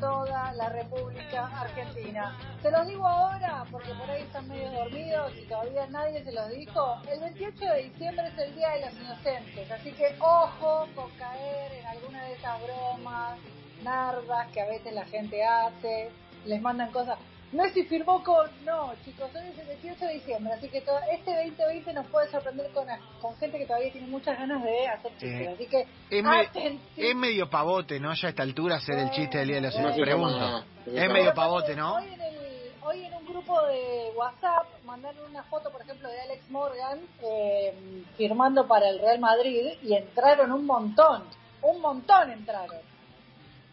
toda 0.00 0.52
la 0.52 0.68
República 0.68 1.46
Argentina. 1.46 2.36
Se 2.62 2.70
los 2.70 2.86
digo 2.86 3.06
ahora 3.06 3.64
porque 3.70 3.92
por 3.94 4.10
ahí 4.10 4.22
están 4.22 4.48
medio 4.48 4.70
dormidos 4.70 5.32
y 5.36 5.46
todavía 5.46 5.86
nadie 5.88 6.24
se 6.24 6.32
los 6.32 6.48
dijo. 6.50 6.96
El 7.10 7.20
28 7.20 7.64
de 7.64 7.82
diciembre 7.84 8.28
es 8.28 8.38
el 8.38 8.54
Día 8.54 8.70
de 8.70 8.80
los 8.86 8.94
Inocentes, 8.94 9.70
así 9.70 9.92
que 9.92 10.16
ojo 10.20 10.86
con 10.94 11.10
caer 11.12 11.72
en 11.72 11.86
alguna 11.86 12.22
de 12.24 12.32
esas 12.34 12.62
bromas 12.62 13.38
nardas 13.82 14.48
que 14.48 14.60
a 14.60 14.66
veces 14.66 14.92
la 14.92 15.04
gente 15.04 15.44
hace, 15.44 16.10
les 16.44 16.60
mandan 16.60 16.90
cosas. 16.90 17.18
Messi 17.52 17.84
firmó 17.84 18.22
con. 18.22 18.48
No, 18.64 18.92
chicos, 19.04 19.30
hoy 19.34 19.48
es 19.48 19.58
el 19.58 19.66
28 19.66 20.06
de 20.06 20.14
diciembre, 20.14 20.52
así 20.54 20.68
que 20.68 20.80
todo, 20.80 20.98
este 21.10 21.30
2020 21.30 21.92
nos 21.92 22.06
puede 22.06 22.30
sorprender 22.30 22.70
con, 22.72 22.86
con 23.20 23.36
gente 23.36 23.58
que 23.58 23.66
todavía 23.66 23.92
tiene 23.92 24.08
muchas 24.08 24.38
ganas 24.38 24.62
de 24.62 24.88
hacer 24.88 25.12
chistes. 25.18 25.48
así 25.48 25.66
que. 25.66 25.86
Es, 26.10 26.78
es, 26.96 27.14
medio 27.14 27.48
pavote, 27.48 28.00
¿no? 28.00 28.12
Ya 28.14 28.28
a 28.28 28.30
esta 28.30 28.42
altura 28.42 28.76
hacer 28.76 28.98
el 28.98 29.10
chiste 29.10 29.38
del 29.38 29.48
día 29.48 29.56
de 29.56 29.62
los 29.62 29.74
Inocentes. 29.74 30.04
Pregunto. 30.04 30.64
Es 30.86 31.10
medio 31.10 31.34
pavote, 31.34 31.76
¿no? 31.76 31.94
Hoy 31.94 32.12
en, 32.12 32.20
el, 32.20 32.36
hoy 32.82 33.04
en 33.04 33.14
un 33.14 33.26
grupo 33.26 33.62
de 33.66 34.10
WhatsApp 34.16 34.66
mandaron 34.84 35.30
una 35.30 35.42
foto, 35.44 35.70
por 35.70 35.82
ejemplo, 35.82 36.08
de 36.08 36.20
Alex 36.20 36.50
Morgan 36.50 37.00
eh, 37.22 38.04
firmando 38.16 38.66
para 38.66 38.88
el 38.88 38.98
Real 38.98 39.20
Madrid 39.20 39.74
y 39.82 39.94
entraron 39.94 40.50
un 40.50 40.66
montón. 40.66 41.22
Un 41.62 41.80
montón 41.80 42.30
entraron. 42.30 42.93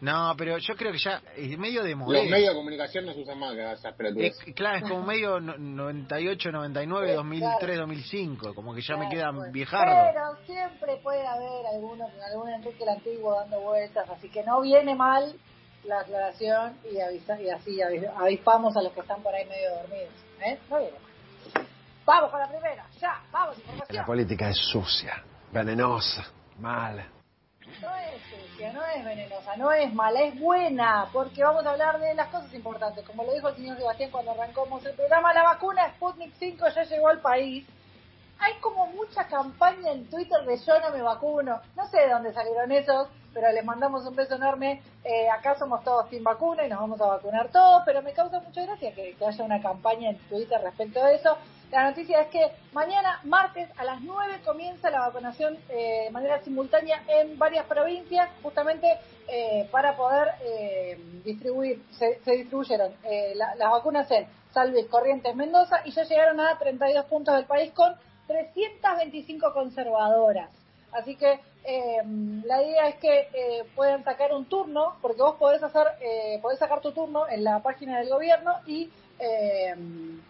No, 0.02 0.34
pero 0.36 0.58
yo 0.58 0.74
creo 0.74 0.90
que 0.90 0.98
ya 0.98 1.22
es 1.36 1.56
medio 1.56 1.84
de 1.84 1.94
Los 1.94 2.08
medios 2.08 2.48
de 2.48 2.54
comunicación 2.56 3.06
no 3.06 3.14
se 3.14 3.20
usan 3.20 3.38
más 3.38 3.54
que 3.54 3.72
esas 3.72 3.94
es, 4.16 4.36
Claro, 4.52 4.78
es 4.78 4.82
como 4.82 5.04
medio 5.04 5.38
98, 5.38 6.50
99, 6.50 7.14
2003, 7.14 7.78
2005, 7.78 8.52
como 8.52 8.74
que 8.74 8.82
ya 8.82 8.96
me 8.96 9.08
quedan 9.08 9.36
pues, 9.36 9.52
viejardos. 9.52 10.10
Pero 10.12 10.44
siempre 10.44 10.96
puede 11.04 11.24
haber 11.24 11.66
alguno, 11.72 12.08
algún 12.32 12.48
Enrique 12.48 12.82
el 12.82 12.88
Antiguo 12.88 13.36
dando 13.36 13.60
vueltas, 13.60 14.10
así 14.10 14.28
que 14.28 14.42
no 14.42 14.60
viene 14.60 14.96
mal 14.96 15.36
la 15.84 16.00
aclaración 16.00 16.78
y, 16.92 16.98
avisa, 16.98 17.40
y 17.40 17.50
así 17.50 17.80
avispamos 17.80 18.76
a 18.76 18.82
los 18.82 18.92
que 18.94 19.02
están 19.02 19.22
por 19.22 19.32
ahí 19.32 19.46
medio 19.46 19.70
dormidos. 19.76 20.14
¿eh? 20.44 20.58
No 20.68 20.78
viene 20.78 20.98
mal. 20.98 21.66
Vamos 22.04 22.30
con 22.32 22.40
la 22.40 22.48
primera, 22.48 22.88
ya, 23.00 23.22
vamos, 23.30 23.56
información. 23.56 23.96
La 23.96 24.04
política 24.04 24.50
es 24.50 24.58
sucia, 24.58 25.22
venenosa, 25.52 26.26
mala 26.58 27.21
no 27.80 27.96
es 27.96 28.22
sucia, 28.30 28.72
no 28.72 28.84
es 28.84 29.04
venenosa, 29.04 29.56
no 29.56 29.72
es 29.72 29.92
mala, 29.94 30.20
es 30.20 30.38
buena, 30.38 31.08
porque 31.12 31.42
vamos 31.42 31.64
a 31.64 31.70
hablar 31.70 32.00
de 32.00 32.14
las 32.14 32.28
cosas 32.28 32.52
importantes. 32.54 33.04
Como 33.04 33.24
lo 33.24 33.32
dijo 33.32 33.48
el 33.48 33.56
señor 33.56 33.76
Sebastián 33.78 34.10
cuando 34.10 34.32
arrancamos 34.32 34.84
el 34.84 34.94
programa, 34.94 35.32
la 35.32 35.42
vacuna 35.42 35.88
Sputnik 35.94 36.34
5 36.38 36.66
ya 36.74 36.84
llegó 36.84 37.08
al 37.08 37.20
país. 37.20 37.66
Hay 38.44 38.54
como 38.60 38.86
mucha 38.88 39.26
campaña 39.28 39.92
en 39.92 40.10
Twitter 40.10 40.44
de 40.44 40.56
yo 40.58 40.80
no 40.80 40.90
me 40.90 41.00
vacuno. 41.00 41.60
No 41.76 41.88
sé 41.88 42.00
de 42.00 42.08
dónde 42.10 42.32
salieron 42.32 42.72
esos, 42.72 43.08
pero 43.32 43.52
les 43.52 43.64
mandamos 43.64 44.04
un 44.04 44.16
beso 44.16 44.34
enorme. 44.34 44.82
Eh, 45.04 45.30
acá 45.30 45.54
somos 45.56 45.84
todos 45.84 46.08
sin 46.10 46.24
vacuna 46.24 46.66
y 46.66 46.68
nos 46.68 46.80
vamos 46.80 47.00
a 47.00 47.06
vacunar 47.06 47.48
todos, 47.50 47.82
pero 47.84 48.02
me 48.02 48.12
causa 48.12 48.40
mucha 48.40 48.62
gracia 48.62 48.92
que 48.94 49.16
haya 49.24 49.44
una 49.44 49.62
campaña 49.62 50.10
en 50.10 50.18
Twitter 50.28 50.60
respecto 50.60 51.02
a 51.02 51.12
eso. 51.12 51.36
La 51.72 51.84
noticia 51.84 52.20
es 52.20 52.28
que 52.28 52.52
mañana, 52.74 53.18
martes, 53.24 53.66
a 53.78 53.84
las 53.84 54.02
9 54.02 54.42
comienza 54.44 54.90
la 54.90 55.00
vacunación 55.00 55.56
eh, 55.70 56.02
de 56.04 56.10
manera 56.10 56.38
simultánea 56.42 57.02
en 57.08 57.38
varias 57.38 57.64
provincias, 57.64 58.28
justamente 58.42 58.98
eh, 59.26 59.66
para 59.72 59.96
poder 59.96 60.32
eh, 60.44 61.00
distribuir, 61.24 61.82
se, 61.92 62.20
distribuyeron 62.26 62.92
las 63.36 63.70
vacunas 63.70 64.10
en 64.10 64.26
Salvis, 64.52 64.86
Corrientes, 64.86 65.34
Mendoza 65.34 65.80
y 65.84 65.92
ya 65.92 66.04
llegaron 66.04 66.40
a 66.40 66.58
32 66.58 67.06
puntos 67.06 67.34
del 67.34 67.46
país 67.46 67.72
con 67.72 67.94
325 68.26 69.52
conservadoras. 69.52 70.50
Así 70.92 71.16
que 71.16 71.40
la 72.44 72.62
idea 72.62 72.88
es 72.88 72.96
que 72.96 73.64
puedan 73.74 74.04
sacar 74.04 74.34
un 74.34 74.44
turno, 74.46 74.96
porque 75.00 75.22
vos 75.22 75.36
podés 75.36 75.62
hacer, 75.62 75.86
podés 76.42 76.58
sacar 76.58 76.80
tu 76.80 76.92
turno 76.92 77.26
en 77.28 77.44
la 77.44 77.60
página 77.60 77.98
del 77.98 78.08
gobierno 78.08 78.56
y 78.66 78.90
eh, 79.18 79.74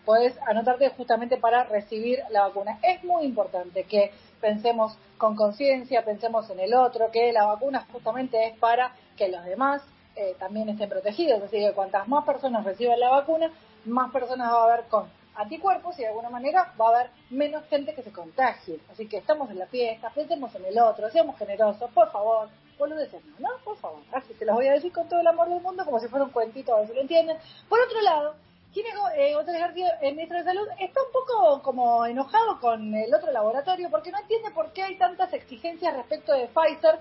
podés 0.05 0.35
anotarte 0.47 0.91
justamente 0.91 1.39
para 1.39 1.65
recibir 1.65 2.21
la 2.31 2.43
vacuna. 2.43 2.79
Es 2.83 3.03
muy 3.05 3.25
importante 3.25 3.85
que 3.85 4.13
pensemos 4.41 4.99
con 5.17 5.35
conciencia, 5.35 6.05
pensemos 6.05 6.51
en 6.51 6.61
el 6.61 6.75
otro, 6.75 7.11
que 7.11 7.33
la 7.33 7.47
vacuna 7.47 7.87
justamente 7.91 8.49
es 8.49 8.59
para 8.59 8.93
que 9.17 9.29
los 9.29 9.45
demás 9.45 9.83
eh, 10.17 10.37
también 10.39 10.69
estén 10.69 10.89
protegidos. 10.89 11.41
Decir, 11.43 11.69
que 11.69 11.75
cuantas 11.75 12.07
más 12.09 12.25
personas 12.25 12.65
reciban 12.65 13.01
la 13.01 13.11
vacuna, 13.11 13.51
más 13.85 14.11
personas 14.13 14.53
va 14.53 14.63
a 14.63 14.73
haber 14.73 14.87
con 14.87 15.07
anticuerpos 15.35 15.99
y 15.99 16.03
de 16.03 16.09
alguna 16.09 16.29
manera 16.29 16.73
va 16.81 16.87
a 16.87 16.89
haber 16.91 17.11
menos 17.31 17.65
gente 17.69 17.95
que 17.95 18.03
se 18.03 18.13
contagie. 18.13 18.81
Así 18.91 19.09
que 19.09 19.19
estamos 19.19 19.51
en 19.51 19.59
la 19.59 19.67
fiesta, 19.67 20.11
pensemos 20.15 20.55
en 20.55 20.65
el 20.67 20.79
otro, 20.79 21.11
seamos 21.11 21.39
generosos, 21.39 21.91
por 21.93 22.11
favor, 22.11 22.49
boludeces 22.79 23.25
no, 23.25 23.49
¿no? 23.49 23.49
Por 23.65 23.77
favor. 23.79 24.01
Así 24.13 24.35
te 24.35 24.45
los 24.45 24.55
voy 24.55 24.67
a 24.67 24.73
decir 24.73 24.93
con 24.93 25.09
todo 25.09 25.21
el 25.21 25.27
amor 25.27 25.49
del 25.49 25.61
mundo, 25.61 25.85
como 25.85 26.01
si 26.01 26.09
fuera 26.09 26.25
un 26.25 26.33
cuentito, 26.33 26.75
a 26.75 26.81
ver 26.81 26.89
si 26.89 26.95
lo 26.95 27.01
entienden. 27.01 27.39
Por 27.69 27.81
otro 27.81 28.01
lado, 28.03 28.35
¿Quién 28.73 28.87
es 28.87 28.95
eh, 29.17 29.35
González 29.35 29.61
García, 29.61 29.99
el 30.01 30.15
ministro 30.15 30.39
de 30.39 30.45
Salud? 30.45 30.67
Está 30.81 31.01
un 31.03 31.13
poco 31.13 31.61
como 31.61 32.07
enojado 32.07 32.59
con 32.59 32.95
el 32.95 33.13
otro 33.13 33.31
laboratorio 33.31 33.91
porque 33.91 34.11
no 34.11 34.19
entiende 34.19 34.51
por 34.51 34.73
qué 34.73 34.83
hay 34.83 34.97
tantas 34.97 35.31
exigencias 35.35 35.95
respecto 35.95 36.33
de 36.33 36.49
Pfizer. 36.49 36.99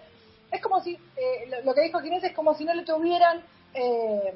Es 0.51 0.61
como 0.61 0.81
si, 0.81 0.95
eh, 1.15 1.61
lo, 1.63 1.73
que 1.73 1.81
dijo 1.81 1.99
Ginés 1.99 2.23
es 2.23 2.33
como 2.33 2.53
si 2.53 2.65
no 2.65 2.73
le 2.73 2.83
tuvieran 2.83 3.41
eh, 3.73 4.33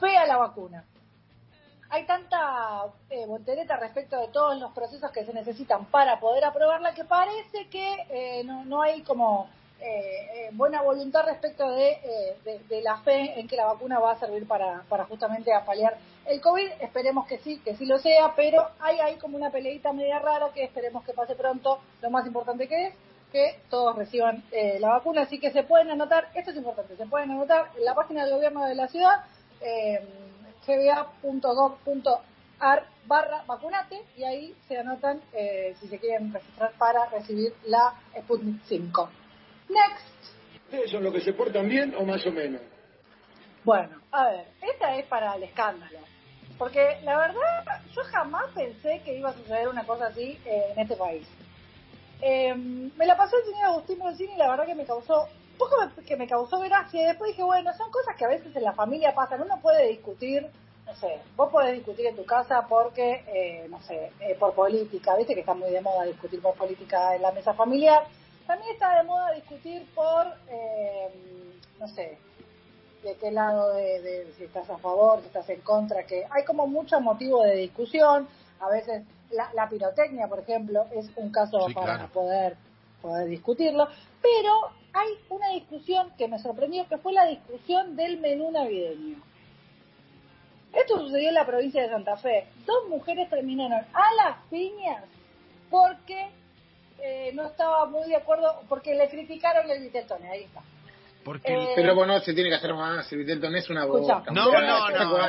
fe 0.00 0.16
a 0.16 0.26
la 0.26 0.36
vacuna. 0.36 0.84
Hay 1.88 2.04
tanta 2.06 2.84
eh, 3.10 3.26
respecto 3.80 4.18
de 4.18 4.28
todos 4.28 4.58
los 4.58 4.72
procesos 4.72 5.10
que 5.12 5.24
se 5.24 5.32
necesitan 5.32 5.84
para 5.86 6.18
poder 6.18 6.44
aprobarla 6.44 6.94
que 6.94 7.04
parece 7.04 7.68
que 7.68 8.06
eh, 8.10 8.44
no, 8.44 8.64
no 8.64 8.82
hay 8.82 9.02
como 9.02 9.48
eh, 9.84 10.46
eh, 10.46 10.50
buena 10.52 10.80
voluntad 10.80 11.24
respecto 11.24 11.68
eh, 11.76 12.36
de, 12.44 12.82
la 12.82 12.98
fe 12.98 13.40
en 13.40 13.48
que 13.48 13.56
la 13.56 13.66
vacuna 13.66 13.98
va 13.98 14.12
a 14.12 14.18
servir 14.20 14.46
para, 14.46 14.84
para 14.88 15.06
justamente 15.06 15.52
apalear 15.52 15.98
el 16.24 16.40
COVID. 16.40 16.70
Esperemos 16.78 17.26
que 17.26 17.38
sí, 17.38 17.58
que 17.64 17.74
sí 17.74 17.84
lo 17.84 17.98
sea, 17.98 18.32
pero 18.36 18.64
hay 18.78 19.00
ahí 19.00 19.16
como 19.16 19.36
una 19.36 19.50
peleita 19.50 19.92
media 19.92 20.20
rara 20.20 20.50
que 20.54 20.62
esperemos 20.62 21.02
que 21.04 21.12
pase 21.12 21.34
pronto. 21.34 21.80
Lo 22.00 22.10
más 22.10 22.24
importante 22.26 22.68
que 22.68 22.86
es 22.86 22.94
que 23.32 23.58
todos 23.70 23.96
reciban 23.96 24.44
la 24.78 24.90
vacuna, 24.90 25.22
así 25.22 25.40
que 25.40 25.50
se 25.50 25.64
pueden 25.64 25.90
anotar, 25.90 26.28
esto 26.34 26.50
es 26.50 26.56
importante, 26.56 26.96
se 26.96 27.06
pueden 27.06 27.30
anotar 27.30 27.70
en 27.76 27.84
la 27.84 27.94
página 27.94 28.24
del 28.24 28.34
gobierno 28.34 28.66
de 28.66 28.74
la 28.74 28.88
ciudad, 28.88 29.24
eh, 29.60 30.00
gba.gov.ar 30.66 32.86
barra 33.06 33.42
vacunate 33.46 34.02
y 34.16 34.22
ahí 34.22 34.54
se 34.68 34.78
anotan 34.78 35.20
si 35.80 35.88
se 35.88 35.98
quieren 35.98 36.32
registrar 36.32 36.72
para 36.78 37.06
recibir 37.06 37.52
la 37.64 37.94
Sputnik 38.20 38.62
5. 38.64 39.10
Next. 39.68 40.90
¿Son 40.90 41.02
los 41.02 41.12
que 41.12 41.20
se 41.20 41.32
portan 41.32 41.68
bien 41.68 41.94
o 41.96 42.04
más 42.04 42.24
o 42.26 42.30
menos? 42.30 42.60
Bueno, 43.64 44.00
a 44.10 44.26
ver, 44.26 44.46
esta 44.60 44.96
es 44.96 45.06
para 45.06 45.34
el 45.34 45.44
escándalo. 45.44 45.98
Porque 46.58 46.98
la 47.04 47.16
verdad, 47.16 47.80
yo 47.94 48.02
jamás 48.04 48.50
pensé 48.54 49.00
que 49.04 49.18
iba 49.18 49.30
a 49.30 49.34
suceder 49.34 49.68
una 49.68 49.84
cosa 49.84 50.06
así 50.06 50.38
eh, 50.44 50.72
en 50.72 50.80
este 50.80 50.96
país. 50.96 51.26
Em, 52.22 52.90
me 52.96 53.06
la 53.06 53.16
pasó 53.16 53.36
el 53.36 53.44
señor 53.44 53.64
Agustín 53.64 54.00
Rossini 54.00 54.32
y 54.32 54.36
la 54.36 54.48
verdad 54.48 54.64
que 54.64 54.74
me 54.74 54.86
causó, 54.86 55.28
poco 55.58 55.76
que 56.06 56.16
me 56.16 56.26
causó 56.26 56.58
gracia. 56.60 57.02
Y 57.02 57.06
después 57.06 57.32
dije, 57.32 57.42
bueno, 57.42 57.70
son 57.76 57.90
cosas 57.90 58.16
que 58.16 58.24
a 58.24 58.28
veces 58.28 58.56
en 58.56 58.62
la 58.62 58.72
familia 58.72 59.14
pasan. 59.14 59.42
Uno 59.42 59.60
puede 59.60 59.88
discutir, 59.88 60.48
no 60.86 60.94
sé, 60.94 61.20
vos 61.36 61.50
podés 61.50 61.74
discutir 61.74 62.06
en 62.06 62.16
tu 62.16 62.24
casa 62.24 62.66
porque, 62.68 63.24
eh, 63.26 63.66
no 63.68 63.80
sé, 63.82 64.12
eh, 64.20 64.34
por 64.38 64.54
política. 64.54 65.16
Viste 65.16 65.34
que 65.34 65.40
está 65.40 65.52
muy 65.52 65.70
de 65.70 65.82
moda 65.82 66.04
discutir 66.04 66.40
por 66.40 66.54
política 66.54 67.14
en 67.14 67.22
la 67.22 67.32
mesa 67.32 67.52
familiar 67.52 68.06
también 68.46 68.72
está 68.72 68.96
de 68.96 69.04
moda 69.04 69.32
discutir 69.32 69.86
por, 69.94 70.26
eh, 70.48 71.08
no 71.78 71.88
sé, 71.88 72.18
de 73.02 73.14
qué 73.16 73.30
lado 73.30 73.72
de, 73.72 74.32
si 74.36 74.44
estás 74.44 74.68
a 74.70 74.78
favor, 74.78 75.20
si 75.20 75.26
estás 75.26 75.48
en 75.48 75.60
contra, 75.60 76.04
que 76.04 76.26
hay 76.30 76.44
como 76.44 76.66
mucho 76.66 77.00
motivo 77.00 77.42
de 77.42 77.56
discusión. 77.56 78.28
A 78.62 78.68
veces 78.68 79.02
la, 79.30 79.68
pirotecnia, 79.68 80.28
por 80.28 80.38
ejemplo, 80.38 80.86
es 80.94 81.10
un 81.16 81.30
caso 81.32 81.66
para 81.74 82.06
poder, 82.06 82.56
poder 83.00 83.28
discutirlo. 83.28 83.88
Pero 84.22 84.70
hay 84.92 85.08
una 85.30 85.48
discusión 85.48 86.12
que 86.16 86.28
me 86.28 86.38
sorprendió, 86.38 86.88
que 86.88 86.98
fue 86.98 87.12
la 87.12 87.24
discusión 87.24 87.96
del 87.96 88.18
menú 88.18 88.52
navideño. 88.52 89.16
Esto 90.72 90.98
sucedió 91.00 91.28
en 91.28 91.34
la 91.34 91.44
provincia 91.44 91.82
de 91.82 91.90
Santa 91.90 92.16
Fe. 92.16 92.46
Dos 92.64 92.88
mujeres 92.88 93.28
terminaron 93.28 93.84
a 93.92 94.14
las 94.16 94.36
piñas 94.48 95.04
porque 95.68 96.30
eh, 97.00 97.32
no 97.34 97.46
estaba 97.46 97.86
muy 97.86 98.08
de 98.08 98.16
acuerdo 98.16 98.62
porque 98.68 98.94
le 98.94 99.08
criticaron 99.08 99.68
el 99.68 99.82
Viteltoné, 99.82 100.30
ahí 100.30 100.44
está. 100.44 100.62
Porque 101.24 101.52
eh, 101.52 101.68
pero 101.76 101.94
bueno, 101.94 102.18
se 102.20 102.34
tiene 102.34 102.50
que 102.50 102.56
hacer 102.56 102.74
más, 102.74 103.10
el 103.12 103.18
Viteltoné 103.18 103.58
es 103.58 103.70
una 103.70 103.84
boca. 103.84 104.22
No, 104.32 104.50
no, 104.50 104.60
no, 104.60 104.90
no, 104.90 105.28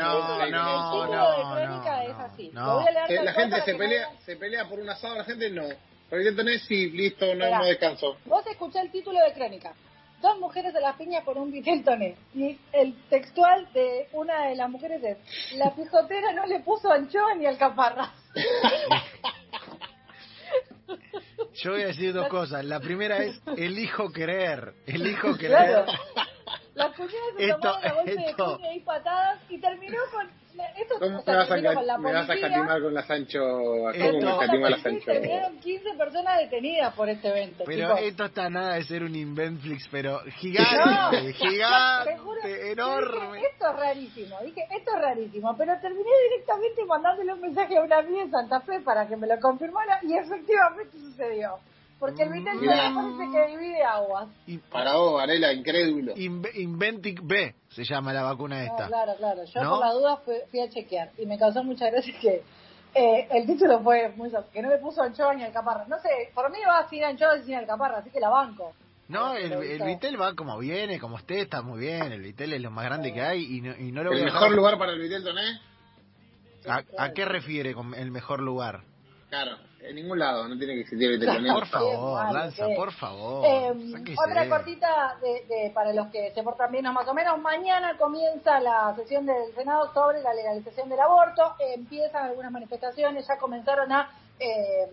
no, 0.50 1.08
no, 1.08 1.32
de 1.32 1.66
crónica 1.66 2.04
es 2.04 2.16
así. 2.20 2.52
La 2.54 3.34
gente 3.34 3.62
se 3.62 3.76
pelea, 3.76 4.10
se 4.26 4.36
pelea 4.36 4.68
por 4.68 4.80
un 4.80 4.90
asado, 4.90 5.16
la 5.16 5.24
gente 5.24 5.50
no. 5.50 5.64
Pero 6.10 6.22
el 6.22 6.30
Viteltoné 6.30 6.60
sí, 6.60 6.90
listo, 6.92 7.34
no, 7.36 7.50
no 7.50 7.66
descanso. 7.66 8.18
Vos 8.26 8.46
escuché 8.48 8.80
el 8.80 8.92
título 8.92 9.20
de 9.20 9.34
crónica. 9.34 9.74
Dos 10.22 10.40
mujeres 10.40 10.74
de 10.74 10.80
las 10.80 10.96
piñas 10.96 11.24
por 11.26 11.38
un 11.38 11.52
Viteltoné. 11.52 12.16
Y 12.34 12.58
el 12.72 12.96
textual 13.10 13.68
de 13.74 14.08
una 14.14 14.48
de 14.48 14.56
las 14.56 14.70
mujeres 14.70 15.04
es, 15.04 15.58
la 15.58 15.76
pijotera 15.76 16.32
no 16.32 16.46
le 16.46 16.62
puso 16.62 16.92
anchoa 16.92 17.36
ni 17.36 17.46
alcaparra. 17.46 18.14
Yo 21.64 21.72
voy 21.72 21.82
a 21.84 21.88
decir 21.88 22.14
dos 22.14 22.28
cosas. 22.28 22.66
La 22.66 22.80
primera 22.80 23.18
es 23.24 23.42
elijo 23.58 24.12
creer. 24.12 24.74
Elijo 24.86 25.36
creer. 25.38 25.86
Claro. 25.86 25.86
Las 26.76 26.96
cuñadas 26.96 27.20
se 27.38 27.46
Esto- 27.46 27.60
tomaron 27.60 27.86
a 27.92 27.94
golpe 27.94 28.30
esto- 28.30 28.58
de 28.58 28.74
y 28.76 28.80
patadas 28.82 29.40
y 29.50 29.58
terminó 29.60 29.98
con... 30.12 30.43
Esto 30.78 30.96
¿Cómo 31.00 31.24
me 31.26 31.36
vas 31.36 31.50
a, 31.52 31.58
la 31.58 31.98
me 31.98 32.14
vas 32.14 32.30
a 32.30 32.34
catimar 32.40 32.82
con 32.82 32.94
la 32.94 33.04
Sancho? 33.04 33.40
¿Cómo 33.40 33.90
Esto- 33.90 34.26
me 34.26 34.38
catima 34.46 34.70
la 34.70 34.78
Sancho? 34.78 35.06
terminaron 35.06 35.60
15 35.60 35.94
personas 35.98 36.38
detenidas 36.40 36.94
por 36.94 37.10
este 37.10 37.28
evento. 37.30 37.64
Pero 37.66 37.88
chicos. 37.88 38.00
esto 38.02 38.26
está 38.26 38.50
nada 38.50 38.74
de 38.76 38.84
ser 38.84 39.04
un 39.04 39.16
Inventflix, 39.16 39.88
pero 39.90 40.20
gigante, 40.38 40.70
Te 41.18 41.34
juro, 41.34 41.50
gigante, 41.50 42.18
dije, 42.48 42.72
enorme. 42.72 43.40
esto 43.52 43.70
es 43.70 43.76
rarísimo, 43.76 44.38
dije, 44.44 44.62
esto 44.70 44.92
es 44.96 45.02
rarísimo, 45.02 45.58
pero 45.58 45.74
terminé 45.82 46.10
directamente 46.30 46.86
mandándole 46.86 47.34
un 47.34 47.42
mensaje 47.42 47.78
a 47.78 47.82
una 47.82 47.98
amiga 47.98 48.22
en 48.24 48.32
Santa 48.32 48.62
Fe 48.62 48.80
para 48.82 49.08
que 49.08 49.18
me 49.18 49.28
lo 49.28 49.40
confirmara 49.40 50.00
y 50.04 50.14
efectivamente 50.14 50.98
sucedió. 51.00 51.58
Porque 52.04 52.24
el 52.24 52.34
Vitel 52.34 52.60
Mirá. 52.60 52.90
me 52.90 52.96
parece 53.16 53.32
que 53.32 53.48
divide 53.58 53.82
aguas. 53.82 54.28
Y- 54.46 54.58
Para 54.58 54.96
vos, 54.96 55.14
Varela, 55.14 55.54
incrédulo. 55.54 56.14
Inve- 56.16 56.52
Inventic 56.56 57.22
B 57.24 57.56
se 57.70 57.86
llama 57.86 58.12
la 58.12 58.24
vacuna 58.24 58.58
No, 58.58 58.64
esta. 58.66 58.88
claro, 58.88 59.14
claro. 59.18 59.44
Yo 59.46 59.64
¿No? 59.64 59.70
por 59.78 59.80
la 59.88 59.94
duda 59.94 60.18
fui, 60.18 60.36
fui 60.52 60.60
a 60.60 60.70
chequear 60.70 61.12
y 61.18 61.26
me 61.26 61.40
causó 61.40 61.64
mucha 61.64 61.90
gracia 61.90 62.14
que 62.20 62.44
eh, 62.94 63.28
el 63.32 63.46
título 63.48 63.80
fue 63.80 64.10
muy 64.18 64.30
que 64.52 64.62
no 64.62 64.68
me 64.68 64.80
puso 64.80 65.02
anchoa 65.02 65.34
ni 65.34 65.44
alcaparra. 65.44 65.86
No 65.88 65.98
sé, 66.02 66.10
por 66.36 66.52
mí 66.52 66.58
va 66.68 66.86
sin 66.90 67.06
anchoa 67.06 67.38
y 67.38 67.44
sin 67.44 67.56
alcaparra, 67.56 68.00
así 68.00 68.10
que 68.10 68.20
la 68.20 68.28
banco. 68.30 68.74
No, 69.08 69.34
el, 69.36 69.54
el. 69.54 69.84
Vitel 69.84 70.20
va 70.22 70.36
como 70.36 70.58
viene, 70.60 71.00
como 71.00 71.18
esté, 71.18 71.40
está 71.40 71.62
muy 71.62 71.80
bien. 71.80 72.12
El 72.12 72.22
Vitel 72.22 72.52
es 72.52 72.62
lo 72.62 72.70
más 72.70 72.84
grande 72.84 73.14
que 73.14 73.22
hay 73.22 73.44
y 73.58 73.62
no, 73.62 73.74
y 73.78 73.94
no 73.94 74.04
lo 74.04 74.10
voy 74.10 74.18
¿El 74.20 74.24
a 74.24 74.26
mejor 74.26 74.42
dejar- 74.42 74.56
lugar 74.58 74.78
para 74.78 74.92
el 74.92 75.00
Vitel 75.00 75.24
Toné? 75.24 75.60
¿A, 76.68 76.84
a 76.98 77.12
qué 77.14 77.24
refiere 77.24 77.74
con 77.74 77.94
el 77.96 78.12
mejor 78.12 78.42
lugar? 78.42 78.82
Claro, 79.30 79.58
en 79.90 79.96
ningún 79.96 80.18
lado, 80.20 80.48
no 80.48 80.58
tiene 80.58 80.74
que 80.76 80.82
existir 80.82 81.20
Toné. 81.20 81.52
Por 81.54 81.68
favor, 81.68 82.34
Lanza, 82.34 82.66
por 82.76 82.92
favor. 82.94 83.46
Eh, 83.46 83.74
otra 84.18 84.50
cortita 84.50 85.18
de, 85.22 85.46
de- 85.48 85.70
para 85.72 85.94
los 85.94 86.08
que 86.08 86.32
se 86.32 86.44
portan 86.44 86.72
bien 86.72 86.88
o 86.88 86.94
más 86.94 87.08
o 87.08 87.14
menos. 87.14 87.40
Mañana 87.40 87.98
comienza 87.98 88.60
la 88.60 88.94
sesión 88.96 89.26
del 89.26 89.54
Senado 89.56 89.94
sobre 89.94 90.22
la 90.22 90.34
legalización 90.34 90.90
del 90.90 91.00
aborto. 91.00 91.56
Empiezan 91.60 92.26
algunas 92.26 92.52
manifestaciones, 92.52 93.28
ya 93.28 93.38
comenzaron 93.38 93.92
a 93.92 94.10
eh, 94.40 94.88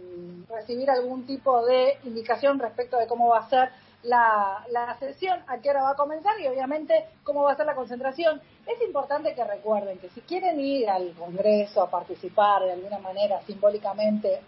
recibir 0.48 0.90
algún 0.90 1.24
tipo 1.26 1.64
de 1.64 1.98
indicación 2.04 2.58
respecto 2.58 2.96
de 2.98 3.06
cómo 3.06 3.28
va 3.28 3.38
a 3.38 3.48
ser 3.48 3.70
la, 4.02 4.64
la 4.70 4.98
sesión, 4.98 5.40
a 5.46 5.58
qué 5.58 5.70
hora 5.70 5.82
va 5.82 5.90
a 5.90 5.94
comenzar 5.96 6.38
y 6.40 6.46
obviamente 6.48 7.04
cómo 7.22 7.42
va 7.42 7.52
a 7.52 7.56
ser 7.56 7.66
la 7.66 7.74
concentración. 7.74 8.40
Es 8.66 8.80
importante 8.82 9.34
que 9.34 9.44
recuerden 9.44 9.98
que 9.98 10.08
si 10.10 10.20
quieren 10.22 10.58
ir 10.60 10.88
al 10.88 11.12
Congreso 11.14 11.82
a 11.82 11.90
participar 11.90 12.62
de 12.62 12.72
alguna 12.72 12.98
manera 12.98 13.40
simbólicamente 13.46 14.40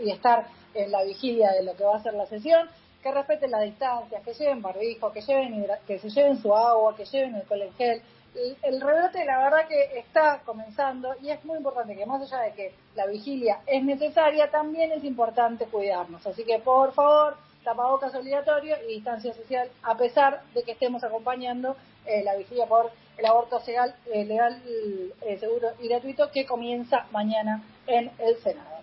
y 0.00 0.10
estar 0.10 0.46
en 0.74 0.90
la 0.90 1.02
vigilia 1.04 1.52
de 1.52 1.62
lo 1.62 1.76
que 1.76 1.84
va 1.84 1.96
a 1.96 2.02
ser 2.02 2.14
la 2.14 2.26
sesión, 2.26 2.68
que 3.02 3.12
respeten 3.12 3.50
las 3.50 3.62
distancias, 3.62 4.22
que 4.22 4.34
lleven 4.34 4.62
barbijo, 4.62 5.12
que 5.12 5.20
lleven 5.20 5.66
que 5.86 5.98
se 5.98 6.10
lleven 6.10 6.40
su 6.40 6.54
agua, 6.54 6.96
que 6.96 7.04
lleven 7.04 7.34
el 7.34 7.62
en 7.62 7.74
gel. 7.74 8.02
El, 8.34 8.56
el 8.62 8.80
rebrote 8.80 9.24
la 9.26 9.38
verdad 9.38 9.68
que 9.68 9.98
está 9.98 10.40
comenzando 10.44 11.14
y 11.20 11.28
es 11.28 11.44
muy 11.44 11.58
importante 11.58 11.94
que 11.94 12.06
más 12.06 12.22
allá 12.22 12.44
de 12.44 12.52
que 12.52 12.74
la 12.94 13.06
vigilia 13.06 13.60
es 13.66 13.84
necesaria, 13.84 14.50
también 14.50 14.92
es 14.92 15.04
importante 15.04 15.66
cuidarnos. 15.66 16.26
Así 16.26 16.44
que 16.44 16.58
por 16.58 16.92
favor, 16.94 17.36
tapabocas 17.62 18.14
obligatorio 18.14 18.76
y 18.88 18.94
distancia 18.94 19.34
social, 19.34 19.68
a 19.82 19.96
pesar 19.96 20.42
de 20.54 20.62
que 20.62 20.72
estemos 20.72 21.04
acompañando 21.04 21.76
eh, 22.06 22.22
la 22.24 22.36
vigilia 22.36 22.66
por 22.66 22.90
el 23.16 23.26
aborto 23.26 23.60
legal, 23.66 23.94
eh, 24.12 25.12
eh, 25.22 25.38
seguro 25.38 25.68
y 25.80 25.88
gratuito 25.88 26.30
que 26.30 26.46
comienza 26.46 27.06
mañana 27.12 27.62
en 27.86 28.10
el 28.18 28.36
Senado. 28.42 28.81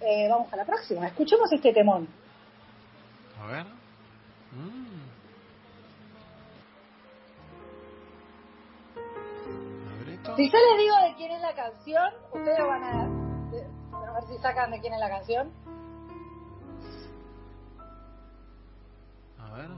Eh, 0.00 0.28
vamos 0.28 0.52
a 0.52 0.56
la 0.56 0.64
próxima. 0.64 1.06
Escuchemos 1.06 1.50
este 1.52 1.72
temón. 1.72 2.08
A 3.40 3.46
ver. 3.46 3.66
Mm. 4.52 5.06
Si 10.36 10.50
yo 10.50 10.58
les 10.58 10.78
digo 10.78 10.96
de 11.02 11.14
quién 11.16 11.30
es 11.30 11.40
la 11.40 11.54
canción, 11.54 12.12
ustedes 12.32 12.58
van 12.58 12.82
a, 12.82 14.12
ver 14.12 14.24
si 14.28 14.36
sacan 14.42 14.70
de 14.70 14.80
quién 14.80 14.92
es 14.92 15.00
la 15.00 15.08
canción. 15.08 15.50
A 19.38 19.52
ver. 19.54 19.68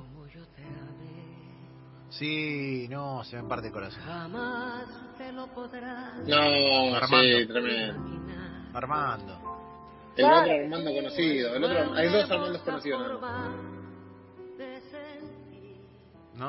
Sí, 2.10 2.88
no, 2.90 3.22
se 3.22 3.40
me 3.40 3.48
parte 3.48 3.68
el 3.68 3.72
corazón. 3.72 4.02
Jamás 4.02 4.86
te 5.18 5.30
lo 5.30 5.46
podrás 5.48 6.16
No, 6.26 6.96
Armando. 6.96 7.38
sí, 7.38 7.46
tremendo. 7.46 8.76
Armando. 8.76 9.47
El 10.18 10.24
Claro. 10.26 10.40
otro 10.42 10.52
Armando 10.64 10.94
conocido, 10.94 11.54
el 11.54 11.64
otro, 11.64 11.94
hay 11.94 12.08
dos 12.08 12.30
Armandos 12.30 12.62
conocidos. 12.62 13.20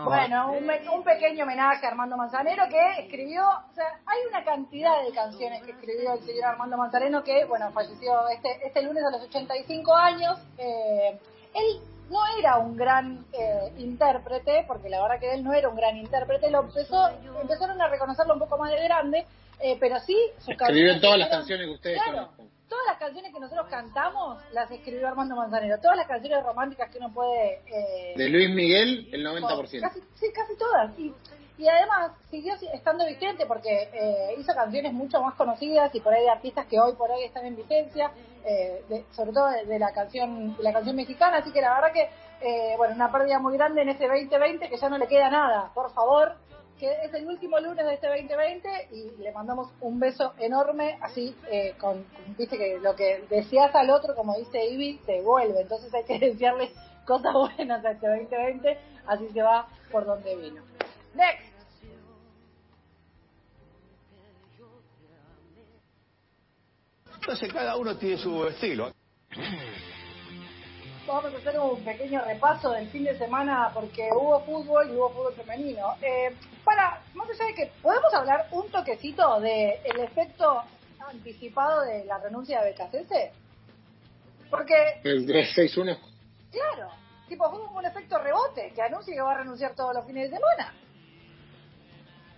Bueno, 0.05 0.51
un, 0.51 0.65
me- 0.67 0.87
un 0.89 1.03
pequeño 1.03 1.43
homenaje 1.45 1.83
a 1.85 1.89
Armando 1.89 2.15
Manzanero 2.15 2.63
que 2.69 3.01
escribió, 3.01 3.41
o 3.43 3.73
sea, 3.73 3.85
hay 4.05 4.19
una 4.29 4.43
cantidad 4.43 5.03
de 5.03 5.11
canciones 5.11 5.63
que 5.63 5.71
escribió 5.71 6.13
el 6.13 6.21
señor 6.21 6.45
Armando 6.45 6.77
Manzanero 6.77 7.23
que, 7.23 7.45
bueno, 7.45 7.71
falleció 7.71 8.27
este, 8.29 8.49
este 8.67 8.83
lunes 8.83 9.03
a 9.03 9.09
los 9.09 9.21
85 9.23 9.95
años. 9.95 10.37
Eh, 10.59 11.17
él 11.55 11.81
no 12.11 12.19
era 12.39 12.57
un 12.59 12.75
gran 12.77 13.25
eh, 13.33 13.71
intérprete, 13.77 14.63
porque 14.67 14.89
la 14.89 15.01
verdad 15.01 15.19
que 15.19 15.33
él 15.33 15.43
no 15.43 15.53
era 15.53 15.69
un 15.69 15.75
gran 15.75 15.97
intérprete, 15.97 16.51
lo 16.51 16.61
empezó, 16.61 17.09
empezaron 17.41 17.81
a 17.81 17.87
reconocerlo 17.87 18.33
un 18.33 18.39
poco 18.39 18.57
más 18.59 18.71
de 18.71 18.83
grande, 18.83 19.25
eh, 19.59 19.75
pero 19.79 19.99
sí 20.01 20.15
sus 20.37 20.49
Escribió 20.49 20.57
canciones 20.57 21.01
todas 21.01 21.17
las 21.19 21.29
canciones 21.29 21.65
que 21.67 21.73
ustedes 21.73 22.01
Claro, 22.03 22.27
conocen. 22.27 22.49
Todas 22.69 22.85
las 22.87 22.97
canciones 22.97 23.33
que 23.33 23.39
nosotros 23.39 23.67
cantamos 23.69 24.39
las 24.53 24.69
escribió 24.71 25.07
Armando 25.07 25.35
Manzanero, 25.35 25.79
todas 25.79 25.97
las 25.97 26.07
canciones 26.07 26.43
románticas 26.43 26.89
que 26.91 26.99
uno 26.99 27.11
puede... 27.13 27.61
eh, 27.65 28.13
De 28.15 28.29
Luis 28.29 28.49
Miguel, 28.49 29.09
el 29.11 29.25
90%. 29.25 29.81
Casi, 29.81 29.99
sí, 30.15 30.27
casi 30.33 30.55
todas. 30.57 30.97
Y, 30.99 31.13
y 31.57 31.67
además 31.67 32.11
siguió 32.29 32.55
si- 32.57 32.67
estando 32.67 33.05
vigente 33.05 33.45
porque 33.45 33.89
eh, 33.91 34.35
hizo 34.37 34.53
canciones 34.53 34.93
mucho 34.93 35.21
más 35.21 35.33
conocidas 35.35 35.93
y 35.93 35.99
por 35.99 36.13
ahí 36.13 36.23
de 36.23 36.29
artistas 36.29 36.65
que 36.67 36.79
hoy 36.79 36.93
por 36.93 37.11
hoy 37.11 37.23
están 37.25 37.45
en 37.45 37.55
vigencia, 37.57 38.11
eh, 38.45 38.83
de- 38.87 39.03
sobre 39.11 39.33
todo 39.33 39.47
de, 39.49 39.65
de 39.65 39.79
la 39.79 39.91
canción 39.91 40.55
de 40.55 40.63
la 40.63 40.71
canción 40.71 40.95
mexicana. 40.95 41.37
Así 41.39 41.51
que 41.51 41.59
la 41.61 41.73
verdad 41.73 41.91
que, 41.91 42.09
eh, 42.41 42.75
bueno, 42.77 42.95
una 42.95 43.11
pérdida 43.11 43.39
muy 43.39 43.57
grande 43.57 43.81
en 43.81 43.89
este 43.89 44.07
2020 44.07 44.69
que 44.69 44.77
ya 44.77 44.87
no 44.89 44.97
le 44.97 45.07
queda 45.07 45.29
nada. 45.29 45.71
Por 45.73 45.91
favor, 45.91 46.35
que 46.79 46.89
es 47.03 47.13
el 47.13 47.27
último 47.27 47.59
lunes 47.59 47.85
de 47.85 47.93
este 47.93 48.07
2020 48.07 48.87
y 48.91 49.21
le 49.21 49.31
mandamos 49.33 49.69
un 49.81 49.99
beso 49.99 50.33
enorme, 50.39 50.97
así, 51.01 51.35
eh, 51.51 51.75
con, 51.77 52.05
viste 52.37 52.57
que 52.57 52.79
lo 52.79 52.95
que 52.95 53.25
deseas 53.29 53.75
al 53.75 53.89
otro, 53.89 54.15
como 54.15 54.37
dice 54.37 54.65
Ivy, 54.65 55.01
te 55.05 55.21
vuelve. 55.21 55.61
Entonces 55.61 55.93
hay 55.93 56.05
que 56.05 56.17
desearle 56.17 56.71
cosas 57.05 57.33
buenas 57.33 57.83
a 57.83 57.91
este 57.91 58.07
2020, 58.07 58.77
así 59.07 59.27
se 59.29 59.41
va 59.41 59.67
por 59.91 60.05
donde 60.05 60.35
vino. 60.37 60.63
Next. 61.13 61.53
Entonces 67.15 67.53
cada 67.53 67.75
uno 67.75 67.97
tiene 67.97 68.17
su 68.17 68.45
estilo. 68.47 68.93
Vamos 71.09 71.33
a 71.33 71.37
hacer 71.37 71.59
un 71.59 71.83
pequeño 71.83 72.21
repaso 72.23 72.69
del 72.71 72.87
fin 72.89 73.03
de 73.03 73.17
semana 73.17 73.71
porque 73.73 74.09
hubo 74.15 74.39
fútbol 74.41 74.87
y 74.89 74.91
hubo 74.95 75.09
fútbol 75.09 75.33
femenino. 75.33 75.95
Eh, 76.01 76.35
para, 76.63 77.01
más 77.15 77.27
allá 77.29 77.45
de 77.45 77.53
que 77.55 77.71
podemos 77.81 78.13
hablar 78.13 78.47
un 78.51 78.69
toquecito 78.69 79.39
de 79.39 79.79
el 79.85 79.99
efecto 80.01 80.61
anticipado 81.09 81.81
de 81.81 82.05
la 82.05 82.19
renuncia 82.19 82.61
de 82.61 82.71
Becasese. 82.71 83.31
Porque, 84.51 84.75
El 85.03 85.25
361. 85.25 85.97
claro, 86.51 86.91
tipo 87.27 87.49
fue 87.49 87.59
como 87.59 87.77
un 87.79 87.85
efecto 87.85 88.17
rebote 88.19 88.71
que 88.75 88.81
anuncia 88.83 89.13
que 89.13 89.21
va 89.21 89.31
a 89.33 89.37
renunciar 89.39 89.73
todos 89.75 89.95
los 89.95 90.05
fines 90.05 90.29
de 90.29 90.37
semana. 90.37 90.73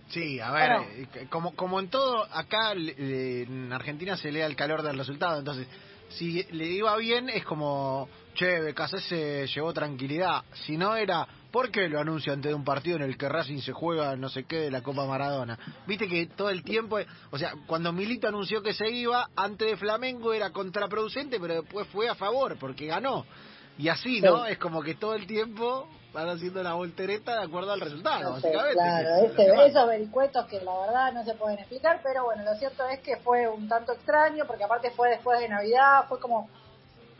Sí, 0.08 0.40
a 0.40 0.50
ver, 0.50 0.70
Bueno. 0.78 0.86
eh, 1.14 1.26
como, 1.30 1.54
como 1.56 1.78
en 1.80 1.88
todo, 1.88 2.24
acá 2.32 2.74
le- 2.74 2.94
le- 2.94 3.42
en 3.42 3.72
Argentina 3.72 4.16
se 4.16 4.30
lee 4.32 4.40
el 4.40 4.56
calor 4.56 4.82
del 4.82 4.96
resultado, 4.98 5.38
entonces, 5.38 5.66
si 6.10 6.42
le 6.52 6.66
iba 6.66 6.94
bien 6.98 7.30
es 7.30 7.44
como, 7.46 8.08
che, 8.34 8.60
Becasé 8.60 8.98
se 9.00 9.46
llevó 9.46 9.72
tranquilidad, 9.72 10.42
si 10.66 10.76
no 10.76 10.96
era, 10.96 11.26
¿por 11.50 11.70
qué 11.70 11.88
lo 11.88 12.00
anuncia 12.00 12.32
antes 12.32 12.50
de 12.50 12.54
un 12.54 12.64
partido 12.64 12.96
en 12.96 13.02
el 13.02 13.16
que 13.18 13.28
Racing 13.28 13.58
se 13.60 13.72
juega 13.72 14.16
no 14.16 14.28
sé 14.28 14.44
qué 14.44 14.56
de 14.60 14.70
la 14.70 14.82
Copa 14.82 15.04
Maradona? 15.06 15.58
Viste 15.86 16.08
que 16.08 16.26
todo 16.26 16.50
el 16.50 16.62
tiempo, 16.62 16.98
o 17.30 17.38
sea, 17.38 17.52
cuando 17.66 17.92
Milito 17.92 18.28
anunció 18.28 18.62
que 18.62 18.72
se 18.72 18.88
iba, 18.90 19.28
antes 19.36 19.68
de 19.70 19.76
Flamengo 19.76 20.32
era 20.32 20.50
contraproducente, 20.50 21.38
pero 21.40 21.62
después 21.62 21.86
fue 21.88 22.08
a 22.08 22.14
favor, 22.14 22.56
porque 22.58 22.86
ganó. 22.86 23.24
Y 23.78 23.88
así, 23.88 24.20
¿no? 24.20 24.44
Sí. 24.44 24.52
Es 24.52 24.58
como 24.58 24.82
que 24.82 24.94
todo 24.94 25.14
el 25.14 25.26
tiempo 25.26 25.88
van 26.12 26.28
haciendo 26.28 26.62
la 26.62 26.74
voltereta 26.74 27.38
de 27.38 27.44
acuerdo 27.46 27.72
al 27.72 27.80
resultado, 27.80 28.34
No 28.34 28.40
sé, 28.40 28.48
básicamente. 28.54 28.74
claro, 28.74 29.16
ese- 29.24 29.66
esos 29.66 29.86
vericuetos 29.88 30.46
que 30.46 30.60
la 30.60 30.78
verdad 30.80 31.12
no 31.14 31.24
se 31.24 31.34
pueden 31.34 31.58
explicar, 31.58 32.00
pero 32.02 32.24
bueno, 32.24 32.44
lo 32.44 32.54
cierto 32.56 32.86
es 32.88 33.00
que 33.00 33.16
fue 33.16 33.48
un 33.48 33.66
tanto 33.68 33.92
extraño, 33.92 34.44
porque 34.46 34.64
aparte 34.64 34.90
fue 34.90 35.08
después 35.08 35.40
de 35.40 35.48
Navidad, 35.48 36.04
fue 36.08 36.20
como 36.20 36.50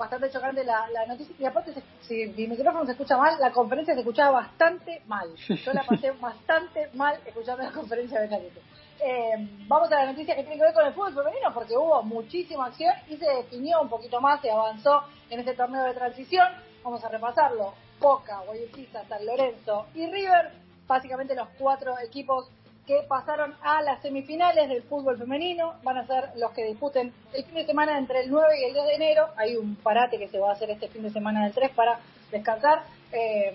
bastante 0.02 0.30
chocante 0.30 0.64
la, 0.64 0.88
la 0.90 1.06
noticia. 1.06 1.34
Y 1.38 1.44
aparte, 1.44 1.72
se- 1.72 1.82
si 2.02 2.26
mi 2.36 2.46
micrófono 2.48 2.84
se 2.84 2.92
escucha 2.92 3.16
mal, 3.16 3.36
la 3.40 3.50
conferencia 3.52 3.94
se 3.94 4.00
escuchaba 4.00 4.40
bastante 4.42 5.02
mal. 5.06 5.28
Yo 5.36 5.72
la 5.72 5.82
pasé 5.84 6.10
bastante 6.20 6.90
mal 6.94 7.18
escuchando 7.24 7.62
la 7.62 7.70
conferencia 7.72 8.20
de 8.20 8.26
Benedetto. 8.28 8.60
Eh, 9.04 9.48
vamos 9.66 9.90
a 9.90 9.96
la 9.96 10.06
noticia 10.12 10.34
que 10.36 10.42
tiene 10.42 10.56
que 10.58 10.62
ver 10.64 10.74
con 10.74 10.86
el 10.86 10.92
fútbol 10.92 11.14
femenino, 11.14 11.52
porque 11.54 11.76
hubo 11.76 12.02
muchísima 12.02 12.66
acción 12.66 12.92
y 13.08 13.16
se 13.16 13.26
definió 13.26 13.80
un 13.82 13.88
poquito 13.88 14.20
más, 14.20 14.40
se 14.40 14.50
avanzó 14.50 15.02
en 15.30 15.40
este 15.40 15.54
torneo 15.54 15.82
de 15.84 15.94
transición. 15.94 16.46
Vamos 16.84 17.02
a 17.04 17.08
repasarlo. 17.08 17.74
Boca, 18.00 18.40
Guayurquiza, 18.46 19.04
San 19.08 19.24
Lorenzo 19.24 19.86
y 19.94 20.06
River, 20.10 20.52
básicamente 20.88 21.34
los 21.36 21.48
cuatro 21.58 21.94
equipos 22.00 22.48
que 22.86 23.02
pasaron 23.08 23.54
a 23.62 23.80
las 23.82 24.02
semifinales 24.02 24.68
del 24.68 24.82
fútbol 24.82 25.18
femenino. 25.18 25.74
Van 25.82 25.98
a 25.98 26.06
ser 26.06 26.30
los 26.36 26.50
que 26.52 26.64
disputen 26.64 27.12
el 27.32 27.44
fin 27.44 27.54
de 27.54 27.66
semana 27.66 27.98
entre 27.98 28.22
el 28.22 28.30
9 28.30 28.60
y 28.60 28.64
el 28.64 28.74
10 28.74 28.86
de 28.86 28.94
enero. 28.94 29.28
Hay 29.36 29.56
un 29.56 29.76
parate 29.76 30.18
que 30.18 30.28
se 30.28 30.38
va 30.38 30.50
a 30.50 30.52
hacer 30.54 30.70
este 30.70 30.88
fin 30.88 31.02
de 31.02 31.10
semana 31.10 31.44
del 31.44 31.52
3 31.52 31.70
para 31.72 32.00
descansar. 32.30 32.82
Eh, 33.12 33.54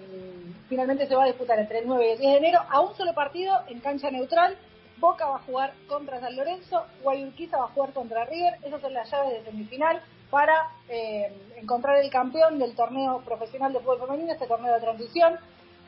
finalmente 0.70 1.08
se 1.08 1.16
va 1.16 1.24
a 1.24 1.28
disputar 1.28 1.60
entre 1.60 1.80
el 1.80 1.88
9 1.88 2.06
y 2.06 2.12
el 2.12 2.20
10 2.20 2.32
de 2.32 2.38
enero 2.38 2.60
a 2.70 2.80
un 2.80 2.96
solo 2.96 3.14
partido 3.14 3.54
en 3.68 3.80
cancha 3.80 4.12
neutral. 4.12 4.56
Boca 5.00 5.28
va 5.28 5.36
a 5.36 5.40
jugar 5.40 5.74
contra 5.88 6.20
San 6.20 6.36
Lorenzo, 6.36 6.84
Guayurquiza 7.04 7.58
va 7.58 7.66
a 7.66 7.70
jugar 7.70 7.94
contra 7.94 8.26
River. 8.26 8.56
Esas 8.64 8.82
son 8.82 8.94
las 8.94 9.12
llaves 9.12 9.34
de 9.34 9.52
semifinal 9.52 10.02
para 10.32 10.70
eh, 10.90 11.32
encontrar 11.58 11.98
el 11.98 12.10
campeón 12.10 12.60
del 12.60 12.76
torneo 12.76 13.22
profesional 13.24 13.74
de 13.74 13.80
fútbol 13.80 14.00
femenino, 14.00 14.34
este 14.34 14.48
torneo 14.48 14.74
de 14.74 14.82
transición. 14.82 15.38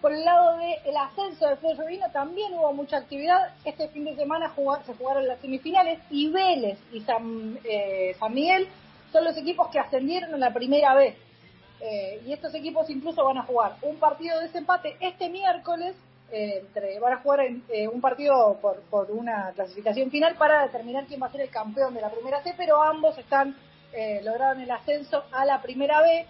Por 0.02 0.14
el 0.14 0.24
lado 0.24 0.58
del 0.58 0.96
ascenso 0.96 1.46
del 1.48 1.58
fútbol 1.58 1.76
femenino 1.78 2.06
también 2.14 2.54
hubo 2.54 2.72
mucha 2.74 2.98
actividad. 2.98 3.54
Este 3.66 3.90
fin 3.90 4.06
de 4.06 4.16
semana 4.16 4.50
juga- 4.50 4.82
se 4.86 4.94
jugaron 4.94 5.28
las 5.28 5.40
semifinales 5.40 6.00
y 6.10 6.30
Vélez 6.30 6.78
y 6.94 7.02
San, 7.02 7.60
eh, 7.66 8.16
San 8.18 8.34
Miguel 8.34 8.68
son 9.12 9.26
los 9.26 9.36
equipos 9.38 9.68
que 9.70 9.80
ascendieron 9.80 10.34
en 10.34 10.40
la 10.40 10.54
primera 10.54 10.94
vez. 10.94 11.16
Eh, 11.82 12.22
y 12.26 12.32
estos 12.34 12.54
equipos 12.56 12.90
incluso 12.90 13.24
van 13.26 13.38
a 13.40 13.44
jugar 13.44 13.76
un 13.82 13.98
partido 13.98 14.38
de 14.40 14.46
desempate 14.48 14.96
este 15.00 15.30
miércoles. 15.30 15.96
eh, 16.32 16.60
entre, 16.60 17.00
van 17.00 17.14
a 17.14 17.18
jugar 17.22 17.40
en, 17.40 17.64
eh, 17.70 17.88
un 17.88 18.02
partido 18.02 18.60
por, 18.62 18.82
por 18.92 19.10
una 19.10 19.52
clasificación 19.56 20.12
final 20.12 20.36
para 20.36 20.62
determinar 20.62 21.06
quién 21.08 21.20
va 21.20 21.26
a 21.26 21.32
ser 21.32 21.42
el 21.42 21.50
campeón 21.50 21.96
de 21.96 22.02
la 22.02 22.12
primera 22.12 22.44
C, 22.44 22.54
pero 22.56 22.84
ambos 22.84 23.18
están 23.18 23.56
lograron 24.24 24.62
el 24.62 24.70
ascenso 24.70 25.24
a 25.32 25.44
la 25.46 25.60
primera 25.64 26.04
B 26.04 26.28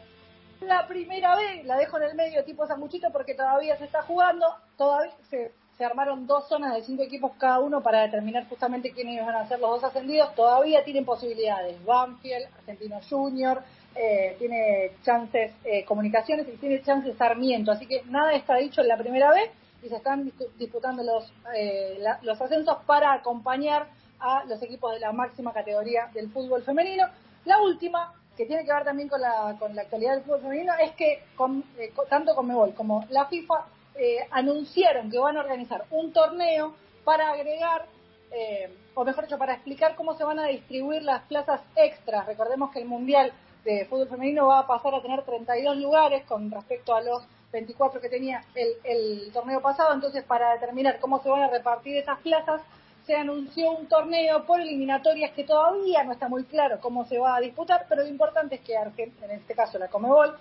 la 0.61 0.87
primera 0.87 1.35
vez, 1.35 1.65
la 1.65 1.77
dejo 1.77 1.97
en 1.97 2.03
el 2.03 2.15
medio 2.15 2.43
tipo 2.43 2.67
sanguchito 2.67 3.09
porque 3.11 3.33
todavía 3.33 3.77
se 3.77 3.85
está 3.85 4.01
jugando, 4.03 4.45
todavía 4.77 5.11
se, 5.29 5.51
se 5.77 5.85
armaron 5.85 6.27
dos 6.27 6.47
zonas 6.49 6.73
de 6.75 6.83
cinco 6.83 7.03
equipos 7.03 7.31
cada 7.37 7.59
uno 7.59 7.81
para 7.81 8.01
determinar 8.01 8.47
justamente 8.49 8.91
quiénes 8.91 9.25
van 9.25 9.35
a 9.35 9.47
ser 9.47 9.59
los 9.59 9.69
dos 9.69 9.83
ascendidos, 9.85 10.35
todavía 10.35 10.83
tienen 10.83 11.05
posibilidades, 11.05 11.83
Banfield, 11.85 12.47
Argentino 12.59 12.99
Junior, 13.09 13.61
eh, 13.95 14.35
tiene 14.37 14.91
chances 15.03 15.51
eh, 15.63 15.83
Comunicaciones 15.85 16.47
y 16.47 16.57
tiene 16.57 16.81
chances 16.83 17.15
Sarmiento, 17.17 17.71
así 17.71 17.87
que 17.87 18.03
nada 18.05 18.33
está 18.33 18.55
dicho 18.55 18.81
en 18.81 18.87
la 18.89 18.97
primera 18.97 19.31
vez 19.31 19.49
y 19.81 19.87
se 19.87 19.95
están 19.95 20.31
disputando 20.57 21.03
los, 21.03 21.31
eh, 21.55 21.97
la- 21.99 22.19
los 22.21 22.39
ascensos 22.41 22.77
para 22.85 23.13
acompañar 23.13 23.87
a 24.19 24.43
los 24.43 24.61
equipos 24.61 24.93
de 24.93 24.99
la 24.99 25.13
máxima 25.13 25.53
categoría 25.53 26.09
del 26.13 26.29
fútbol 26.29 26.61
femenino. 26.63 27.05
La 27.45 27.61
última, 27.61 28.13
que 28.39 28.45
tiene 28.45 28.63
que 28.63 28.71
ver 28.73 28.85
también 28.85 29.09
con 29.09 29.19
la, 29.19 29.57
con 29.59 29.75
la 29.75 29.81
actualidad 29.81 30.13
del 30.13 30.23
fútbol 30.23 30.39
femenino, 30.43 30.71
es 30.81 30.91
que 30.93 31.23
con, 31.35 31.61
eh, 31.77 31.91
co- 31.93 32.05
tanto 32.05 32.33
Conmebol 32.35 32.73
como 32.73 33.05
la 33.09 33.25
FIFA 33.25 33.65
eh, 33.95 34.25
anunciaron 34.31 35.11
que 35.11 35.19
van 35.19 35.35
a 35.35 35.41
organizar 35.41 35.83
un 35.91 36.13
torneo 36.13 36.73
para 37.03 37.31
agregar, 37.31 37.85
eh, 38.31 38.73
o 38.95 39.03
mejor 39.03 39.25
dicho, 39.25 39.37
para 39.37 39.55
explicar 39.55 39.95
cómo 39.95 40.15
se 40.15 40.23
van 40.23 40.39
a 40.39 40.45
distribuir 40.45 41.03
las 41.03 41.23
plazas 41.23 41.59
extras. 41.75 42.25
Recordemos 42.27 42.71
que 42.71 42.79
el 42.79 42.85
Mundial 42.85 43.33
de 43.65 43.85
Fútbol 43.89 44.07
Femenino 44.07 44.47
va 44.47 44.59
a 44.59 44.67
pasar 44.67 44.95
a 44.95 45.01
tener 45.01 45.21
32 45.23 45.75
lugares 45.75 46.23
con 46.23 46.49
respecto 46.49 46.95
a 46.95 47.01
los 47.01 47.21
24 47.51 47.99
que 47.99 48.07
tenía 48.07 48.41
el, 48.55 48.69
el 48.85 49.33
torneo 49.33 49.59
pasado, 49.61 49.93
entonces 49.93 50.23
para 50.23 50.53
determinar 50.53 50.99
cómo 51.01 51.21
se 51.21 51.27
van 51.27 51.41
a 51.41 51.49
repartir 51.49 51.97
esas 51.97 52.19
plazas, 52.19 52.61
se 53.09 53.15
anunció 53.15 53.71
un 53.71 53.87
torneo 53.87 54.45
por 54.45 54.61
eliminatorias 54.61 55.31
que 55.31 55.43
todavía 55.43 56.03
no 56.03 56.11
está 56.11 56.29
muy 56.29 56.43
claro 56.43 56.79
cómo 56.79 57.05
se 57.05 57.17
va 57.17 57.37
a 57.37 57.39
disputar, 57.39 57.87
pero 57.89 58.03
lo 58.03 58.07
importante 58.07 58.57
es 58.57 58.61
que 58.61 58.77
Argentina, 58.77 59.25
en 59.33 59.39
este 59.39 59.55
caso 59.55 59.79
la 59.79 59.87
Comebol, 59.87 60.37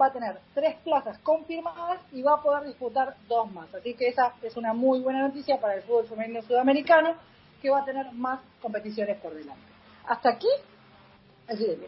va 0.00 0.06
a 0.06 0.12
tener 0.12 0.40
tres 0.52 0.74
plazas 0.82 1.16
confirmadas 1.20 2.00
y 2.10 2.20
va 2.22 2.34
a 2.34 2.42
poder 2.42 2.64
disputar 2.64 3.14
dos 3.28 3.52
más. 3.52 3.72
Así 3.72 3.94
que 3.94 4.08
esa 4.08 4.34
es 4.42 4.56
una 4.56 4.72
muy 4.72 4.98
buena 4.98 5.28
noticia 5.28 5.60
para 5.60 5.74
el 5.74 5.82
fútbol 5.82 6.08
femenino 6.08 6.42
sudamericano, 6.42 7.14
que 7.62 7.70
va 7.70 7.82
a 7.82 7.84
tener 7.84 8.10
más 8.10 8.40
competiciones 8.60 9.16
por 9.18 9.32
delante. 9.32 9.62
Hasta 10.08 10.30
aquí, 10.30 10.48
el 11.46 11.56
video. 11.56 11.86